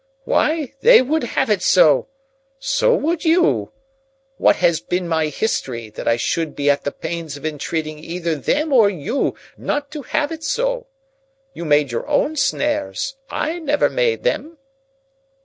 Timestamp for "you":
3.23-3.71, 8.89-9.35, 11.53-11.65